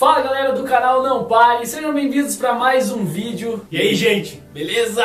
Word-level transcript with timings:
Fala 0.00 0.22
galera 0.22 0.52
do 0.54 0.64
canal 0.64 1.02
Não 1.02 1.24
Pare, 1.26 1.66
sejam 1.66 1.92
bem-vindos 1.92 2.34
para 2.34 2.54
mais 2.54 2.90
um 2.90 3.04
vídeo. 3.04 3.66
E 3.70 3.76
aí, 3.76 3.94
gente, 3.94 4.42
beleza? 4.50 5.04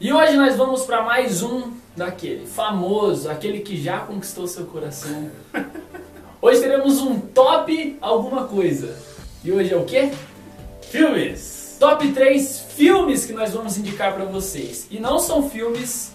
E 0.00 0.12
hoje 0.12 0.36
nós 0.36 0.54
vamos 0.54 0.82
para 0.82 1.02
mais 1.02 1.42
um 1.42 1.72
daquele 1.96 2.46
famoso, 2.46 3.28
aquele 3.28 3.58
que 3.58 3.76
já 3.82 3.98
conquistou 3.98 4.46
seu 4.46 4.66
coração. 4.66 5.32
Hoje 6.40 6.60
teremos 6.60 7.00
um 7.00 7.18
top 7.18 7.98
alguma 8.00 8.44
coisa. 8.44 8.96
E 9.42 9.50
hoje 9.50 9.74
é 9.74 9.76
o 9.76 9.84
quê? 9.84 10.12
Filmes. 10.80 11.76
Top 11.80 12.06
3 12.06 12.66
filmes 12.76 13.26
que 13.26 13.32
nós 13.32 13.52
vamos 13.52 13.76
indicar 13.78 14.14
para 14.14 14.26
vocês. 14.26 14.86
E 14.92 15.00
não 15.00 15.18
são 15.18 15.50
filmes 15.50 16.14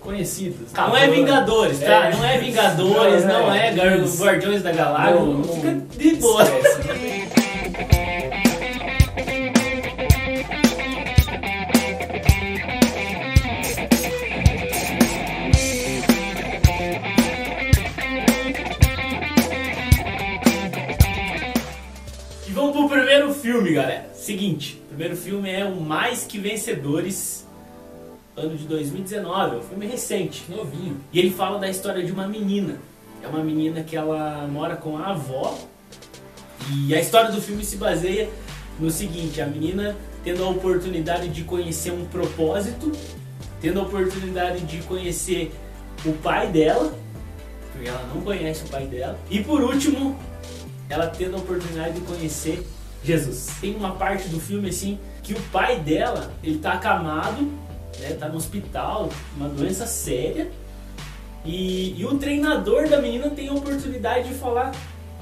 conhecidos. 0.00 0.72
Não 0.72 0.96
é 0.96 1.08
Vingadores, 1.08 1.80
tá? 1.80 2.06
É. 2.06 2.14
Não 2.14 2.24
é 2.24 2.38
Vingadores, 2.38 3.24
Não, 3.24 3.46
não, 3.46 3.52
é. 3.52 3.68
é. 3.70 4.04
Guardiões 4.18 4.62
da 4.62 4.70
Galáxia. 4.70 5.16
Não, 5.16 5.26
não. 5.34 5.44
Fica 5.52 5.72
de 5.98 6.14
boa. 6.14 6.44
filme, 23.46 23.72
galera. 23.74 24.10
Seguinte, 24.12 24.82
o 24.86 24.88
primeiro 24.88 25.16
filme 25.16 25.48
é 25.48 25.64
o 25.64 25.80
Mais 25.80 26.24
Que 26.24 26.36
Vencedores, 26.36 27.46
ano 28.36 28.56
de 28.56 28.64
2019. 28.64 29.54
É 29.54 29.58
um 29.60 29.62
filme 29.62 29.86
recente. 29.86 30.42
Novinho. 30.48 31.00
E 31.12 31.20
ele 31.20 31.30
fala 31.30 31.56
da 31.56 31.70
história 31.70 32.04
de 32.04 32.10
uma 32.10 32.26
menina. 32.26 32.76
É 33.22 33.28
uma 33.28 33.44
menina 33.44 33.84
que 33.84 33.94
ela 33.94 34.48
mora 34.48 34.74
com 34.74 34.98
a 34.98 35.10
avó. 35.10 35.56
E 36.72 36.92
a 36.92 37.00
história 37.00 37.30
do 37.30 37.40
filme 37.40 37.64
se 37.64 37.76
baseia 37.76 38.28
no 38.80 38.90
seguinte: 38.90 39.40
a 39.40 39.46
menina 39.46 39.96
tendo 40.24 40.42
a 40.42 40.48
oportunidade 40.48 41.28
de 41.28 41.44
conhecer 41.44 41.92
um 41.92 42.04
propósito, 42.04 42.90
tendo 43.60 43.78
a 43.78 43.84
oportunidade 43.84 44.62
de 44.62 44.78
conhecer 44.78 45.54
o 46.04 46.12
pai 46.14 46.48
dela, 46.48 46.92
porque 47.70 47.88
ela 47.88 48.10
não 48.12 48.22
conhece 48.22 48.64
o 48.64 48.68
pai 48.68 48.88
dela, 48.88 49.16
e 49.30 49.38
por 49.40 49.62
último, 49.62 50.18
ela 50.88 51.06
tendo 51.06 51.36
a 51.36 51.38
oportunidade 51.38 51.94
de 51.94 52.00
conhecer 52.00 52.66
Jesus. 53.06 53.52
Tem 53.60 53.74
uma 53.74 53.92
parte 53.92 54.28
do 54.28 54.40
filme 54.40 54.68
assim 54.68 54.98
que 55.22 55.32
o 55.32 55.40
pai 55.52 55.78
dela, 55.80 56.32
ele 56.42 56.58
tá 56.58 56.72
acamado, 56.72 57.42
né, 58.00 58.16
tá 58.18 58.28
no 58.28 58.36
hospital, 58.36 59.08
uma 59.36 59.48
doença 59.48 59.86
séria, 59.86 60.50
e, 61.44 61.98
e 61.98 62.04
o 62.04 62.18
treinador 62.18 62.88
da 62.88 63.00
menina 63.00 63.30
tem 63.30 63.48
a 63.48 63.52
oportunidade 63.52 64.28
de 64.28 64.34
falar 64.34 64.72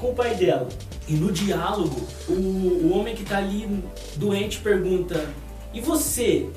com 0.00 0.10
o 0.10 0.14
pai 0.14 0.34
dela. 0.34 0.68
E 1.06 1.12
no 1.12 1.30
diálogo, 1.30 2.00
o, 2.26 2.32
o 2.32 2.98
homem 2.98 3.14
que 3.14 3.24
tá 3.24 3.36
ali 3.36 3.68
doente 4.16 4.58
pergunta: 4.60 5.28
E 5.72 5.80
você? 5.80 6.48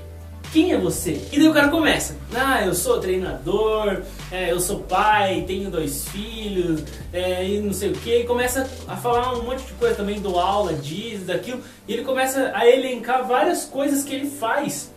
Quem 0.52 0.72
é 0.72 0.78
você? 0.78 1.22
E 1.32 1.38
daí 1.38 1.48
o 1.48 1.54
cara 1.54 1.70
começa: 1.70 2.16
Ah, 2.34 2.66
eu 2.66 2.74
sou 2.74 3.00
treinador, 3.00 4.02
é, 4.32 4.52
eu 4.52 4.60
sou 4.60 4.80
pai, 4.80 5.44
tenho 5.46 5.70
dois 5.70 6.08
filhos, 6.08 6.84
é, 7.12 7.46
e 7.48 7.60
não 7.60 7.74
sei 7.74 7.92
o 7.92 7.94
que. 7.94 8.24
Começa 8.24 8.70
a 8.88 8.96
falar 8.96 9.38
um 9.38 9.44
monte 9.44 9.64
de 9.64 9.74
coisa 9.74 9.96
também, 9.96 10.22
dou 10.22 10.40
aula, 10.40 10.74
diz, 10.74 11.26
daquilo. 11.26 11.62
E 11.88 11.94
ele 11.94 12.04
começa 12.04 12.52
a 12.54 12.68
elencar 12.68 13.28
várias 13.28 13.66
coisas 13.66 14.04
que 14.04 14.16
ele 14.16 14.30
faz. 14.30 14.92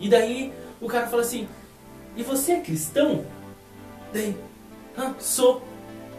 E 0.00 0.08
daí 0.08 0.52
o 0.80 0.88
cara 0.88 1.06
fala 1.06 1.22
assim: 1.22 1.46
E 2.16 2.22
você 2.22 2.52
é 2.52 2.60
cristão? 2.60 3.24
Daí, 4.12 4.36
ah, 4.96 5.12
sou. 5.18 5.62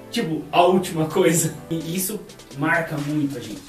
Tipo, 0.10 0.44
a 0.52 0.62
última 0.64 1.08
coisa. 1.08 1.54
E 1.70 1.96
isso 1.96 2.20
marca 2.58 2.96
muito 2.98 3.38
a 3.38 3.42
gente. 3.42 3.62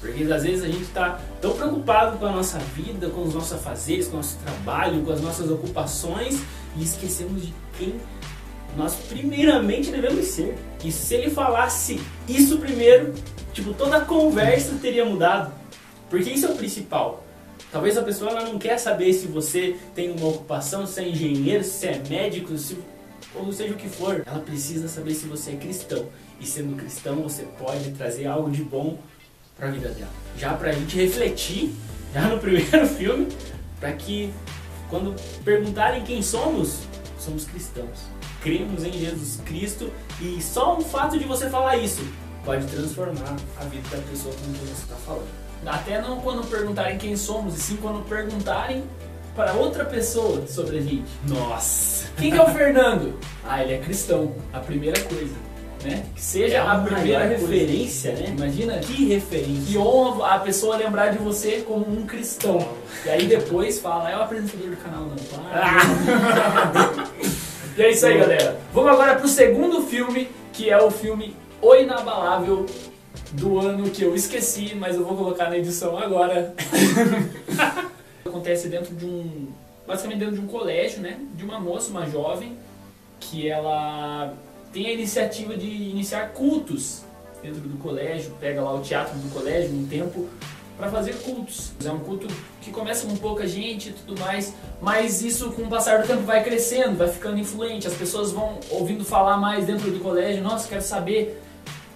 Porque 0.00 0.22
às 0.32 0.42
vezes 0.42 0.64
a 0.64 0.68
gente 0.68 0.86
tá 0.86 1.20
tão 1.40 1.52
preocupado 1.52 2.18
com 2.18 2.26
a 2.26 2.32
nossa 2.32 2.58
vida, 2.58 3.10
com 3.10 3.22
os 3.22 3.34
nossos 3.34 3.52
afazeres, 3.52 4.06
com 4.06 4.14
o 4.14 4.16
nosso 4.16 4.38
trabalho, 4.38 5.02
com 5.02 5.12
as 5.12 5.20
nossas 5.20 5.50
ocupações 5.50 6.40
e 6.76 6.82
esquecemos 6.82 7.42
de 7.42 7.54
quem 7.76 8.00
nós 8.76 8.94
primeiramente 8.94 9.90
devemos 9.90 10.24
ser. 10.26 10.56
E 10.82 10.90
se 10.90 11.14
ele 11.14 11.30
falasse 11.30 12.00
isso 12.26 12.58
primeiro, 12.58 13.12
tipo, 13.52 13.74
toda 13.74 13.98
a 13.98 14.00
conversa 14.00 14.78
teria 14.80 15.04
mudado. 15.04 15.52
Porque 16.08 16.30
isso 16.30 16.46
é 16.46 16.50
o 16.50 16.56
principal. 16.56 17.22
Talvez 17.70 17.96
a 17.98 18.02
pessoa 18.02 18.30
ela 18.30 18.44
não 18.44 18.58
quer 18.58 18.78
saber 18.78 19.12
se 19.12 19.26
você 19.26 19.76
tem 19.94 20.10
uma 20.10 20.28
ocupação, 20.28 20.86
se 20.86 21.00
é 21.00 21.08
engenheiro, 21.08 21.62
se 21.62 21.86
é 21.86 22.02
médico, 22.08 22.56
se 22.56 22.76
ou 23.34 23.52
seja 23.52 23.74
o 23.74 23.76
que 23.76 23.88
for, 23.88 24.24
ela 24.26 24.40
precisa 24.40 24.88
saber 24.88 25.14
se 25.14 25.26
você 25.26 25.52
é 25.52 25.56
cristão. 25.56 26.06
E 26.40 26.46
sendo 26.46 26.76
cristão, 26.76 27.16
você 27.16 27.44
pode 27.58 27.92
trazer 27.92 28.26
algo 28.26 28.50
de 28.50 28.64
bom 28.64 28.98
para 29.60 29.68
a 29.68 29.70
vida 29.70 29.90
dela. 29.90 30.10
Já 30.36 30.54
pra 30.54 30.72
gente 30.72 30.96
refletir, 30.96 31.72
já 32.14 32.22
no 32.22 32.38
primeiro 32.40 32.86
filme, 32.88 33.28
para 33.78 33.92
que 33.92 34.32
quando 34.88 35.14
perguntarem 35.44 36.02
quem 36.02 36.22
somos, 36.22 36.80
somos 37.18 37.44
cristãos. 37.44 38.08
Cremos 38.42 38.82
em 38.82 38.92
Jesus 38.92 39.38
Cristo 39.44 39.92
e 40.18 40.40
só 40.42 40.78
o 40.78 40.80
fato 40.80 41.18
de 41.18 41.24
você 41.24 41.50
falar 41.50 41.76
isso 41.76 42.02
pode 42.42 42.66
transformar 42.66 43.36
a 43.60 43.64
vida 43.64 43.86
da 43.94 44.02
pessoa 44.02 44.34
com 44.34 44.52
quem 44.52 44.66
você 44.66 44.82
está 44.82 44.96
falando. 44.96 45.28
Até 45.66 46.00
não 46.00 46.22
quando 46.22 46.48
perguntarem 46.48 46.96
quem 46.96 47.14
somos, 47.18 47.54
e 47.54 47.60
sim 47.60 47.76
quando 47.76 48.02
perguntarem 48.08 48.82
para 49.36 49.52
outra 49.52 49.84
pessoa 49.84 50.46
sobre 50.46 50.78
a 50.78 50.80
gente. 50.80 51.04
Nossa! 51.28 52.08
Quem 52.16 52.32
que 52.32 52.38
é 52.38 52.42
o 52.42 52.48
Fernando? 52.48 53.18
Ah, 53.44 53.62
ele 53.62 53.74
é 53.74 53.78
cristão. 53.78 54.34
A 54.54 54.58
primeira 54.58 54.98
coisa, 55.02 55.34
né? 55.82 56.04
Que 56.14 56.20
seja 56.22 56.56
É 56.56 56.58
a 56.58 56.74
primeira 56.78 57.00
primeira 57.00 57.28
coisa. 57.38 57.46
referência, 57.52 58.12
né? 58.12 58.34
Imagina 58.36 58.78
Que 58.78 59.06
referência! 59.06 59.62
que 59.72 59.78
honra 59.78 60.34
a 60.34 60.38
pessoa 60.40 60.76
lembrar 60.76 61.08
de 61.10 61.18
você 61.18 61.64
como 61.66 61.86
um 61.90 62.06
cristão. 62.06 62.58
E 63.04 63.08
aí 63.08 63.26
depois 63.26 63.78
fala, 63.80 64.10
é 64.10 64.16
o 64.16 64.22
apresentador 64.22 64.70
do 64.70 64.76
canal 64.76 65.02
não. 65.02 65.16
Para. 65.16 65.80
E 67.76 67.82
é 67.82 67.90
isso 67.92 68.04
aí, 68.04 68.18
galera. 68.18 68.58
Vamos 68.74 68.90
agora 68.90 69.14
pro 69.14 69.28
segundo 69.28 69.82
filme, 69.82 70.28
que 70.52 70.68
é 70.68 70.76
o 70.82 70.90
filme 70.90 71.34
O 71.62 71.74
Inabalável 71.74 72.66
do 73.32 73.58
ano 73.60 73.88
que 73.90 74.02
eu 74.02 74.14
esqueci, 74.14 74.74
mas 74.74 74.96
eu 74.96 75.04
vou 75.04 75.16
colocar 75.16 75.48
na 75.48 75.56
edição 75.56 75.96
agora. 75.96 76.52
Acontece 78.26 78.68
dentro 78.68 78.94
de 78.94 79.04
um, 79.06 79.48
basicamente 79.86 80.18
dentro 80.18 80.34
de 80.34 80.40
um 80.40 80.46
colégio, 80.46 81.00
né? 81.00 81.18
De 81.34 81.44
uma 81.44 81.58
moça, 81.58 81.90
uma 81.90 82.04
jovem, 82.06 82.56
que 83.18 83.48
ela 83.48 84.34
tem 84.72 84.86
a 84.86 84.92
iniciativa 84.92 85.56
de 85.56 85.66
iniciar 85.66 86.30
cultos 86.30 87.02
dentro 87.42 87.60
do 87.60 87.78
colégio, 87.78 88.32
pega 88.38 88.62
lá 88.62 88.74
o 88.74 88.80
teatro 88.80 89.18
do 89.18 89.32
colégio 89.32 89.74
um 89.74 89.86
tempo 89.86 90.28
para 90.76 90.90
fazer 90.90 91.14
cultos. 91.22 91.72
É 91.84 91.90
um 91.90 91.98
culto 91.98 92.26
que 92.62 92.70
começa 92.70 93.06
com 93.06 93.16
pouca 93.16 93.46
gente 93.46 93.90
e 93.90 93.92
tudo 93.92 94.18
mais, 94.20 94.54
mas 94.80 95.22
isso 95.22 95.50
com 95.52 95.62
o 95.62 95.68
passar 95.68 96.00
do 96.00 96.06
tempo 96.06 96.22
vai 96.22 96.42
crescendo, 96.42 96.96
vai 96.96 97.08
ficando 97.08 97.38
influente, 97.38 97.86
as 97.86 97.94
pessoas 97.94 98.32
vão 98.32 98.58
ouvindo 98.70 99.04
falar 99.04 99.36
mais 99.36 99.66
dentro 99.66 99.90
do 99.90 100.00
colégio, 100.00 100.42
nossa, 100.42 100.68
quero 100.68 100.82
saber 100.82 101.40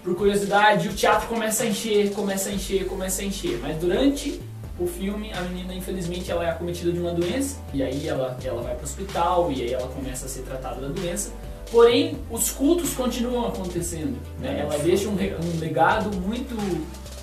por 0.03 0.15
curiosidade, 0.15 0.87
o 0.87 0.93
teatro 0.93 1.27
começa 1.27 1.63
a 1.63 1.65
encher, 1.65 2.11
começa 2.11 2.49
a 2.49 2.53
encher, 2.53 2.85
começa 2.85 3.23
a 3.23 3.25
encher, 3.25 3.59
mas 3.59 3.77
durante 3.77 4.39
o 4.79 4.85
filme, 4.85 5.31
a 5.33 5.41
menina, 5.41 5.73
infelizmente, 5.73 6.29
ela 6.29 6.45
é 6.45 6.49
acometida 6.51 6.91
de 6.91 6.99
uma 6.99 7.11
doença, 7.11 7.57
e 7.73 7.81
aí 7.81 8.07
ela, 8.07 8.37
ela 8.43 8.61
vai 8.61 8.75
para 8.75 8.81
o 8.81 8.83
hospital, 8.83 9.51
e 9.51 9.63
aí 9.63 9.73
ela 9.73 9.87
começa 9.87 10.25
a 10.25 10.29
ser 10.29 10.41
tratada 10.41 10.81
da 10.81 10.89
doença. 10.89 11.31
Porém, 11.71 12.17
os 12.29 12.51
cultos 12.51 12.93
continuam 12.93 13.47
acontecendo. 13.47 14.17
Né? 14.39 14.59
Ela 14.61 14.77
deixa 14.77 15.09
um, 15.09 15.13
um 15.13 15.59
legado 15.59 16.15
muito, 16.15 16.55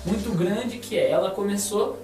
muito 0.05 0.37
grande 0.37 0.77
que 0.77 0.97
é, 0.97 1.09
ela 1.09 1.31
começou, 1.31 1.99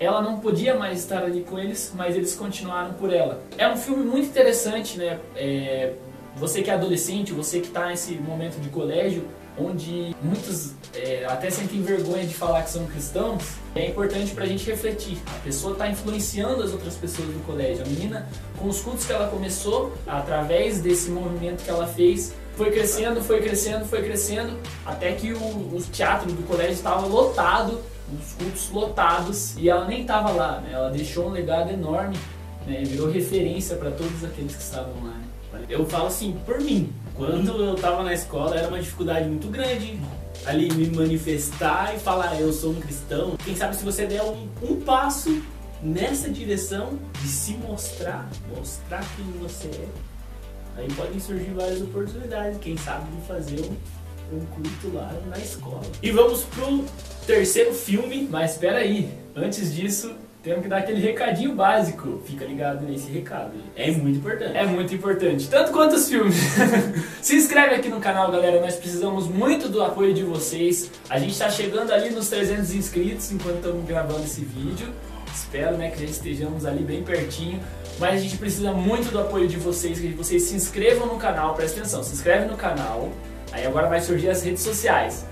ela 0.00 0.22
não 0.22 0.38
podia 0.38 0.74
mais 0.74 1.00
estar 1.00 1.24
ali 1.24 1.42
com 1.42 1.58
eles, 1.58 1.92
mas 1.94 2.16
eles 2.16 2.34
continuaram 2.34 2.94
por 2.94 3.12
ela. 3.12 3.42
É 3.56 3.68
um 3.68 3.76
filme 3.76 4.04
muito 4.04 4.28
interessante, 4.28 4.96
né? 4.96 5.18
É, 5.34 5.94
você 6.38 6.62
que 6.62 6.70
é 6.70 6.74
adolescente, 6.74 7.32
você 7.32 7.60
que 7.60 7.68
está 7.68 7.86
nesse 7.88 8.14
momento 8.14 8.60
de 8.60 8.68
colégio, 8.68 9.24
onde 9.58 10.14
muitos 10.22 10.72
é, 10.94 11.24
até 11.26 11.50
sentem 11.50 11.82
vergonha 11.82 12.24
de 12.24 12.34
falar 12.34 12.62
que 12.62 12.70
são 12.70 12.86
cristãos, 12.86 13.42
é 13.74 13.88
importante 13.88 14.32
pra 14.32 14.46
gente 14.46 14.64
refletir. 14.64 15.18
A 15.26 15.40
pessoa 15.40 15.72
está 15.72 15.88
influenciando 15.88 16.62
as 16.62 16.72
outras 16.72 16.94
pessoas 16.94 17.28
do 17.28 17.44
colégio. 17.44 17.84
A 17.84 17.88
menina, 17.88 18.28
com 18.56 18.68
os 18.68 18.80
cultos 18.80 19.04
que 19.04 19.12
ela 19.12 19.28
começou, 19.28 19.92
através 20.06 20.80
desse 20.80 21.10
movimento 21.10 21.64
que 21.64 21.70
ela 21.70 21.86
fez, 21.86 22.34
foi 22.56 22.70
crescendo, 22.70 23.20
foi 23.20 23.40
crescendo, 23.40 23.84
foi 23.84 24.02
crescendo, 24.02 24.56
até 24.84 25.12
que 25.12 25.32
o, 25.32 25.36
o 25.38 25.82
teatro 25.92 26.30
do 26.32 26.42
colégio 26.46 26.72
estava 26.72 27.06
lotado, 27.06 27.80
os 28.12 28.32
cultos 28.32 28.70
lotados, 28.70 29.56
e 29.56 29.68
ela 29.68 29.84
nem 29.86 30.00
estava 30.00 30.30
lá, 30.30 30.60
né? 30.60 30.70
Ela 30.72 30.90
deixou 30.90 31.26
um 31.26 31.30
legado 31.30 31.70
enorme, 31.70 32.16
né? 32.66 32.82
Virou 32.84 33.10
referência 33.10 33.76
para 33.76 33.90
todos 33.90 34.24
aqueles 34.24 34.56
que 34.56 34.62
estavam 34.62 34.94
lá, 35.04 35.10
né? 35.10 35.27
Eu 35.68 35.84
falo 35.86 36.06
assim, 36.06 36.38
por 36.46 36.60
mim. 36.60 36.92
Quando 37.14 37.50
eu 37.50 37.74
tava 37.74 38.02
na 38.02 38.14
escola 38.14 38.56
era 38.56 38.68
uma 38.68 38.78
dificuldade 38.78 39.28
muito 39.28 39.48
grande 39.48 39.98
ali 40.46 40.72
me 40.72 40.88
manifestar 40.88 41.94
e 41.94 41.98
falar 41.98 42.40
eu 42.40 42.52
sou 42.52 42.70
um 42.70 42.80
cristão. 42.80 43.36
Quem 43.44 43.56
sabe 43.56 43.76
se 43.76 43.84
você 43.84 44.06
der 44.06 44.22
um, 44.22 44.48
um 44.62 44.80
passo 44.80 45.42
nessa 45.82 46.30
direção 46.30 46.98
de 47.20 47.28
se 47.28 47.54
mostrar, 47.54 48.28
mostrar 48.56 49.04
quem 49.16 49.24
você 49.40 49.68
é, 49.68 49.88
aí 50.76 50.88
podem 50.92 51.20
surgir 51.20 51.52
várias 51.52 51.82
oportunidades. 51.82 52.58
Quem 52.60 52.76
sabe 52.76 53.10
de 53.10 53.26
fazer 53.26 53.60
um, 53.60 54.36
um 54.36 54.46
culto 54.46 54.94
lá 54.94 55.12
na 55.26 55.38
escola. 55.38 55.82
E 56.02 56.10
vamos 56.10 56.44
pro 56.44 56.84
terceiro 57.26 57.74
filme. 57.74 58.28
Mas 58.30 58.52
espera 58.52 58.78
aí, 58.78 59.12
antes 59.34 59.74
disso, 59.74 60.14
temos 60.48 60.62
que 60.62 60.68
dar 60.68 60.78
aquele 60.78 61.00
recadinho 61.00 61.54
básico. 61.54 62.22
Fica 62.24 62.46
ligado 62.46 62.86
nesse 62.86 63.10
recado. 63.10 63.52
É 63.76 63.90
muito 63.90 64.18
importante. 64.18 64.56
É 64.56 64.64
muito 64.64 64.94
importante, 64.94 65.46
tanto 65.46 65.72
quanto 65.72 65.94
os 65.96 66.08
filmes. 66.08 66.36
Se 67.20 67.36
inscreve 67.36 67.74
aqui 67.74 67.90
no 67.90 68.00
canal, 68.00 68.32
galera. 68.32 68.58
Nós 68.58 68.76
precisamos 68.76 69.28
muito 69.28 69.68
do 69.68 69.82
apoio 69.82 70.14
de 70.14 70.22
vocês. 70.22 70.90
A 71.10 71.18
gente 71.18 71.32
está 71.32 71.50
chegando 71.50 71.92
ali 71.92 72.08
nos 72.10 72.30
300 72.30 72.74
inscritos 72.74 73.30
enquanto 73.30 73.56
estamos 73.56 73.86
gravando 73.86 74.22
esse 74.22 74.40
vídeo. 74.40 74.88
Espero, 75.34 75.76
né, 75.76 75.90
que 75.90 75.98
já 75.98 76.06
estejamos 76.06 76.64
ali 76.64 76.82
bem 76.82 77.02
pertinho. 77.02 77.60
Mas 77.98 78.14
a 78.14 78.16
gente 78.16 78.38
precisa 78.38 78.72
muito 78.72 79.10
do 79.10 79.18
apoio 79.18 79.46
de 79.46 79.58
vocês, 79.58 80.00
que 80.00 80.08
vocês 80.08 80.44
se 80.44 80.54
inscrevam 80.54 81.08
no 81.08 81.18
canal, 81.18 81.54
presta 81.54 81.80
atenção, 81.80 82.02
se 82.02 82.14
inscreve 82.14 82.46
no 82.46 82.56
canal. 82.56 83.10
Aí 83.52 83.66
agora 83.66 83.86
vai 83.86 84.00
surgir 84.00 84.30
as 84.30 84.42
redes 84.42 84.62
sociais. 84.62 85.26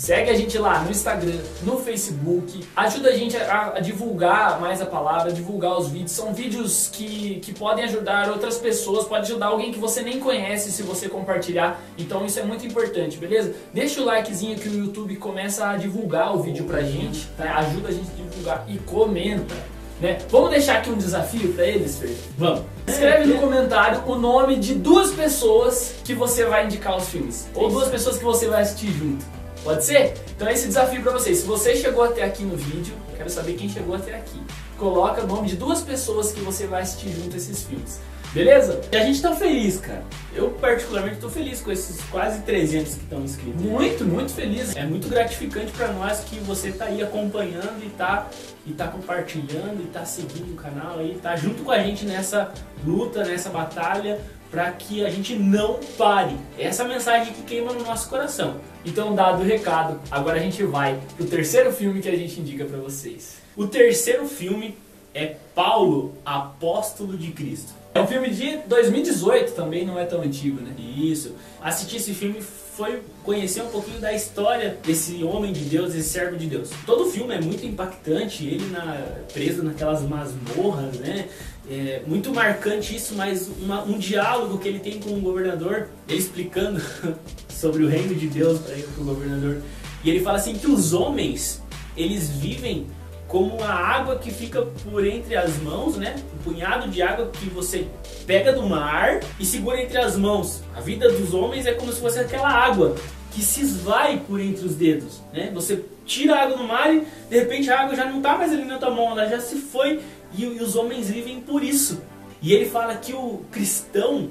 Segue 0.00 0.30
a 0.30 0.34
gente 0.34 0.56
lá 0.56 0.82
no 0.82 0.90
Instagram, 0.90 1.38
no 1.62 1.76
Facebook, 1.76 2.66
ajuda 2.74 3.10
a 3.10 3.12
gente 3.12 3.36
a, 3.36 3.74
a, 3.76 3.80
divulgar 3.80 4.58
mais 4.58 4.80
a 4.80 4.86
palavra, 4.86 5.30
divulgar 5.30 5.78
os 5.78 5.88
vídeos. 5.88 6.12
São 6.12 6.32
vídeos 6.32 6.88
que, 6.90 7.38
que 7.40 7.52
podem 7.52 7.84
ajudar 7.84 8.30
outras 8.30 8.56
pessoas, 8.56 9.06
pode 9.06 9.30
ajudar 9.30 9.48
alguém 9.48 9.70
que 9.70 9.78
você 9.78 10.00
nem 10.00 10.18
conhece 10.18 10.72
se 10.72 10.82
você 10.82 11.06
compartilhar. 11.06 11.78
Então 11.98 12.24
isso 12.24 12.40
é 12.40 12.42
muito 12.42 12.66
importante, 12.66 13.18
beleza? 13.18 13.52
Deixa 13.74 14.00
o 14.00 14.06
likezinho 14.06 14.58
que 14.58 14.70
o 14.70 14.74
YouTube 14.74 15.16
começa 15.16 15.68
a 15.68 15.76
divulgar 15.76 16.34
o 16.34 16.42
vídeo 16.42 16.64
pra 16.64 16.80
gente, 16.80 17.26
tá? 17.36 17.58
ajuda 17.58 17.88
a 17.88 17.92
gente 17.92 18.08
a 18.10 18.30
divulgar 18.30 18.64
e 18.68 18.78
comenta. 18.78 19.54
Né? 20.00 20.16
Vamos 20.30 20.48
deixar 20.48 20.78
aqui 20.78 20.88
um 20.88 20.96
desafio 20.96 21.52
para 21.52 21.66
eles, 21.66 21.98
Fer? 21.98 22.16
Vamos. 22.38 22.62
Escreve 22.86 23.26
no 23.26 23.38
comentário 23.38 24.02
o 24.06 24.14
nome 24.14 24.56
de 24.56 24.76
duas 24.76 25.10
pessoas 25.10 25.96
que 26.02 26.14
você 26.14 26.46
vai 26.46 26.64
indicar 26.64 26.96
os 26.96 27.06
filmes. 27.10 27.50
Ou 27.54 27.68
duas 27.68 27.88
pessoas 27.88 28.16
que 28.16 28.24
você 28.24 28.48
vai 28.48 28.62
assistir 28.62 28.90
junto. 28.92 29.39
Pode 29.62 29.84
ser? 29.84 30.14
Então 30.34 30.48
esse 30.48 30.66
desafio 30.66 31.02
para 31.02 31.12
vocês. 31.12 31.38
Se 31.38 31.46
você 31.46 31.76
chegou 31.76 32.04
até 32.04 32.24
aqui 32.24 32.42
no 32.42 32.56
vídeo, 32.56 32.94
eu 33.10 33.16
quero 33.16 33.30
saber 33.30 33.54
quem 33.54 33.68
chegou 33.68 33.94
até 33.94 34.14
aqui. 34.14 34.40
Coloca 34.78 35.22
o 35.22 35.26
nome 35.26 35.48
de 35.48 35.56
duas 35.56 35.82
pessoas 35.82 36.32
que 36.32 36.40
você 36.40 36.66
vai 36.66 36.82
assistir 36.82 37.10
junto 37.10 37.36
esses 37.36 37.62
filmes. 37.64 38.00
Beleza? 38.32 38.80
E 38.92 38.96
a 38.96 39.04
gente 39.04 39.20
tá 39.20 39.34
feliz, 39.34 39.80
cara. 39.80 40.04
Eu 40.32 40.50
particularmente 40.50 41.16
tô 41.16 41.28
feliz 41.28 41.60
com 41.60 41.72
esses 41.72 42.00
quase 42.10 42.40
300 42.42 42.94
que 42.94 43.00
estão 43.02 43.20
inscritos. 43.22 43.60
Muito, 43.60 44.04
muito 44.04 44.32
feliz. 44.32 44.74
É 44.76 44.86
muito 44.86 45.08
gratificante 45.08 45.72
para 45.72 45.88
nós 45.88 46.20
que 46.20 46.38
você 46.38 46.70
tá 46.70 46.84
aí 46.84 47.02
acompanhando 47.02 47.84
e 47.84 47.90
tá, 47.90 48.28
e 48.64 48.72
tá 48.72 48.86
compartilhando 48.86 49.82
e 49.82 49.88
tá 49.92 50.04
seguindo 50.04 50.52
o 50.52 50.56
canal 50.56 51.00
aí, 51.00 51.18
tá 51.20 51.34
junto 51.34 51.64
com 51.64 51.72
a 51.72 51.80
gente 51.80 52.04
nessa 52.04 52.52
luta, 52.84 53.24
nessa 53.24 53.50
batalha 53.50 54.20
para 54.50 54.70
que 54.72 55.04
a 55.04 55.10
gente 55.10 55.34
não 55.34 55.78
pare. 55.96 56.36
Essa 56.58 56.84
mensagem 56.84 57.32
que 57.32 57.42
queima 57.42 57.72
no 57.72 57.84
nosso 57.84 58.08
coração. 58.08 58.60
Então, 58.84 59.14
dado 59.14 59.42
o 59.42 59.44
recado, 59.44 60.00
agora 60.10 60.38
a 60.38 60.42
gente 60.42 60.62
vai 60.64 60.98
pro 61.16 61.26
terceiro 61.26 61.72
filme 61.72 62.00
que 62.00 62.08
a 62.08 62.16
gente 62.16 62.40
indica 62.40 62.64
para 62.64 62.78
vocês. 62.78 63.40
O 63.56 63.66
terceiro 63.66 64.26
filme 64.26 64.76
é 65.14 65.36
Paulo, 65.54 66.14
apóstolo 66.24 67.16
de 67.16 67.30
Cristo. 67.32 67.79
É 67.92 68.00
um 68.00 68.06
filme 68.06 68.30
de 68.30 68.58
2018, 68.68 69.52
também 69.52 69.84
não 69.84 69.98
é 69.98 70.04
tão 70.04 70.22
antigo, 70.22 70.60
né? 70.60 70.72
Isso. 70.78 71.34
Assistir 71.60 71.96
esse 71.96 72.14
filme 72.14 72.40
foi 72.40 73.02
conhecer 73.24 73.62
um 73.62 73.68
pouquinho 73.68 74.00
da 74.00 74.12
história 74.12 74.78
desse 74.86 75.24
homem 75.24 75.52
de 75.52 75.64
Deus, 75.64 75.94
esse 75.94 76.08
servo 76.08 76.36
de 76.36 76.46
Deus. 76.46 76.70
Todo 76.86 77.08
o 77.08 77.10
filme 77.10 77.34
é 77.34 77.40
muito 77.40 77.66
impactante, 77.66 78.46
ele 78.46 78.64
na, 78.70 79.06
preso 79.32 79.64
naquelas 79.64 80.02
masmorras, 80.02 80.94
né? 80.98 81.28
É 81.68 82.02
muito 82.06 82.32
marcante 82.32 82.94
isso, 82.94 83.14
mas 83.14 83.50
uma, 83.60 83.82
um 83.82 83.98
diálogo 83.98 84.58
que 84.58 84.68
ele 84.68 84.78
tem 84.78 85.00
com 85.00 85.10
o 85.10 85.20
governador, 85.20 85.88
ele 86.08 86.18
explicando 86.18 86.80
sobre 87.50 87.82
o 87.82 87.88
reino 87.88 88.14
de 88.14 88.28
Deus 88.28 88.60
para 88.60 88.76
o 88.98 89.04
governador. 89.04 89.62
E 90.04 90.10
ele 90.10 90.20
fala 90.20 90.38
assim 90.38 90.54
que 90.54 90.66
os 90.66 90.92
homens, 90.92 91.60
eles 91.96 92.30
vivem 92.30 92.86
como 93.30 93.62
a 93.62 93.72
água 93.72 94.18
que 94.18 94.28
fica 94.28 94.60
por 94.60 95.06
entre 95.06 95.36
as 95.36 95.56
mãos, 95.58 95.96
né? 95.96 96.16
Um 96.34 96.42
punhado 96.42 96.88
de 96.90 97.00
água 97.00 97.30
que 97.32 97.48
você 97.48 97.86
pega 98.26 98.52
do 98.52 98.64
mar 98.64 99.20
e 99.38 99.46
segura 99.46 99.80
entre 99.80 99.96
as 99.98 100.16
mãos. 100.16 100.64
A 100.74 100.80
vida 100.80 101.08
dos 101.12 101.32
homens 101.32 101.64
é 101.64 101.72
como 101.72 101.92
se 101.92 102.00
fosse 102.00 102.18
aquela 102.18 102.48
água 102.48 102.96
que 103.30 103.40
se 103.40 103.60
esvai 103.60 104.20
por 104.26 104.40
entre 104.40 104.66
os 104.66 104.74
dedos, 104.74 105.22
né? 105.32 105.48
Você 105.54 105.84
tira 106.04 106.34
a 106.34 106.42
água 106.42 106.56
do 106.56 106.64
mar 106.64 106.92
e 106.92 107.06
de 107.30 107.38
repente 107.38 107.70
a 107.70 107.82
água 107.82 107.94
já 107.94 108.04
não 108.04 108.16
está 108.16 108.36
mais 108.36 108.52
ali 108.52 108.64
na 108.64 108.78
tua 108.78 108.90
mão, 108.90 109.12
ela 109.12 109.28
já 109.28 109.38
se 109.38 109.58
foi 109.58 110.00
e, 110.36 110.42
e 110.42 110.60
os 110.60 110.74
homens 110.74 111.08
vivem 111.08 111.40
por 111.40 111.62
isso. 111.62 112.02
E 112.42 112.52
ele 112.52 112.68
fala 112.68 112.96
que 112.96 113.12
o 113.12 113.44
cristão, 113.52 114.28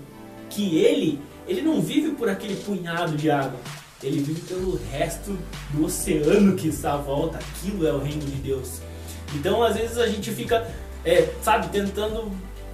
que 0.49 0.77
ele, 0.77 1.21
ele 1.47 1.61
não 1.61 1.79
vive 1.79 2.11
por 2.11 2.27
aquele 2.27 2.57
punhado 2.57 3.15
de 3.15 3.31
água, 3.31 3.57
ele 4.01 4.21
vive 4.21 4.41
pelo 4.41 4.79
resto 4.91 5.37
do 5.71 5.85
oceano 5.85 6.55
que 6.55 6.67
está 6.67 6.93
à 6.93 6.97
volta. 6.97 7.37
Aquilo 7.37 7.85
é 7.85 7.91
o 7.91 7.99
reino 7.99 8.21
de 8.21 8.35
Deus. 8.35 8.81
Então, 9.35 9.61
às 9.61 9.75
vezes, 9.75 9.97
a 9.97 10.07
gente 10.07 10.31
fica, 10.31 10.67
é, 11.05 11.29
sabe, 11.41 11.67
tentando 11.69 12.31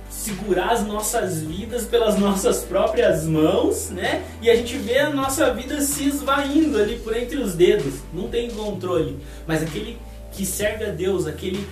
segurar 0.10 0.72
as 0.72 0.86
nossas 0.86 1.42
vidas 1.42 1.86
pelas 1.86 2.18
nossas 2.18 2.63
próprias 2.63 3.25
mãos, 3.25 3.89
né? 3.89 4.24
E 4.42 4.50
a 4.50 4.56
gente 4.56 4.77
vê 4.77 5.00
a 5.00 5.10
nossa 5.10 5.54
vida 5.54 5.81
se 5.81 6.07
esvaindo 6.07 6.77
ali 6.77 6.98
por 7.00 7.16
entre 7.16 7.38
os 7.38 7.54
dedos. 7.54 7.95
Não 8.13 8.30
tem 8.30 8.50
controle. 8.51 9.18
Mas 9.45 9.62
aquele 9.62 9.98
que 10.31 10.45
serve 10.45 10.86
a 10.86 10.89
Deus, 10.89 11.25
aquele 11.25 11.68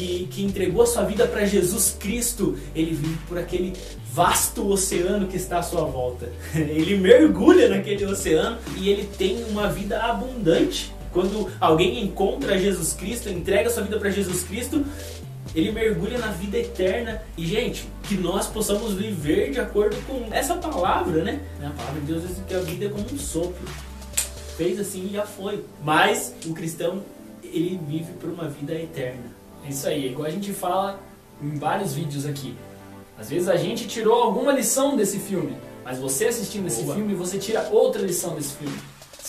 que, 0.00 0.26
que 0.28 0.42
entregou 0.42 0.82
a 0.82 0.86
sua 0.86 1.02
vida 1.02 1.26
para 1.26 1.44
Jesus 1.44 1.94
Cristo, 2.00 2.56
ele 2.74 2.94
vive 2.94 3.18
por 3.28 3.36
aquele 3.36 3.74
vasto 4.14 4.66
oceano 4.66 5.26
que 5.26 5.36
está 5.36 5.58
à 5.58 5.62
sua 5.62 5.84
volta. 5.84 6.32
Ele 6.56 6.96
mergulha 6.96 7.68
naquele 7.68 8.04
oceano 8.06 8.58
e 8.76 8.88
ele 8.88 9.08
tem 9.16 9.44
uma 9.44 9.68
vida 9.68 10.02
abundante. 10.02 10.92
Quando 11.12 11.48
alguém 11.60 12.02
encontra 12.02 12.58
Jesus 12.58 12.92
Cristo, 12.92 13.28
entrega 13.28 13.70
sua 13.70 13.82
vida 13.82 13.98
para 13.98 14.10
Jesus 14.10 14.42
Cristo, 14.42 14.84
ele 15.54 15.70
mergulha 15.70 16.18
na 16.18 16.28
vida 16.28 16.58
eterna. 16.58 17.22
E, 17.36 17.46
gente, 17.46 17.86
que 18.04 18.16
nós 18.16 18.46
possamos 18.46 18.94
viver 18.94 19.50
de 19.50 19.60
acordo 19.60 19.96
com 20.06 20.32
essa 20.32 20.54
palavra, 20.56 21.22
né? 21.24 21.40
A 21.62 21.70
palavra 21.70 22.00
de 22.00 22.06
Deus 22.06 22.26
diz 22.26 22.36
que 22.46 22.54
a 22.54 22.60
vida 22.60 22.86
é 22.86 22.88
como 22.88 23.04
um 23.12 23.18
sopro. 23.18 23.68
Fez 24.56 24.78
assim 24.78 25.08
e 25.08 25.12
já 25.12 25.26
foi. 25.26 25.64
Mas 25.84 26.34
o 26.46 26.54
cristão, 26.54 27.02
ele 27.42 27.80
vive 27.88 28.12
por 28.14 28.30
uma 28.30 28.48
vida 28.48 28.72
eterna. 28.74 29.40
É 29.64 29.68
isso 29.68 29.86
aí, 29.86 30.10
igual 30.10 30.26
a 30.26 30.30
gente 30.30 30.52
fala 30.52 31.00
em 31.42 31.56
vários 31.56 31.94
vídeos 31.94 32.26
aqui. 32.26 32.56
Às 33.18 33.30
vezes 33.30 33.48
a 33.48 33.56
gente 33.56 33.86
tirou 33.86 34.22
alguma 34.22 34.52
lição 34.52 34.96
desse 34.96 35.18
filme, 35.18 35.56
mas 35.84 35.98
você 35.98 36.26
assistindo 36.26 36.66
esse 36.66 36.82
Boa. 36.82 36.94
filme, 36.94 37.14
você 37.14 37.38
tira 37.38 37.68
outra 37.70 38.00
lição 38.00 38.34
desse 38.34 38.54
filme 38.54 38.78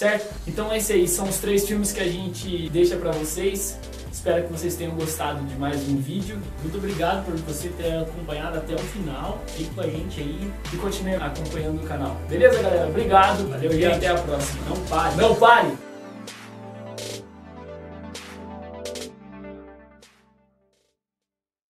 certo? 0.02 0.34
Então 0.48 0.74
esse 0.76 0.94
aí 0.94 1.08
são 1.08 1.30
os 1.30 1.38
três 1.38 1.68
filmes 1.68 1.92
que 1.92 2.00
a 2.00 2.08
gente 2.08 2.70
deixa 2.70 2.96
para 2.98 3.12
vocês. 3.12 3.78
Espero 4.12 4.44
que 4.46 4.52
vocês 4.52 4.76
tenham 4.76 4.94
gostado 4.96 5.44
de 5.46 5.56
mais 5.56 5.88
um 5.88 5.98
vídeo. 5.98 6.40
Muito 6.62 6.78
obrigado 6.78 7.24
por 7.26 7.36
você 7.36 7.70
ter 7.70 8.00
acompanhado 8.00 8.58
até 8.58 8.74
o 8.74 8.80
final. 8.80 9.40
Fique 9.48 9.70
com 9.74 9.82
a 9.82 9.88
gente 9.88 10.20
aí 10.20 10.52
e 10.74 10.78
continue 10.78 11.16
acompanhando 11.16 11.84
o 11.84 11.88
canal. 11.88 12.18
Beleza, 12.28 12.62
galera? 12.62 12.88
Obrigado. 12.88 13.48
Valeu, 13.48 13.74
e 13.74 13.86
até 13.86 14.08
a 14.08 14.16
próxima. 14.16 14.62
Não 14.70 14.78
pare. 14.86 15.16
Não 15.16 15.36
pare. 15.36 15.91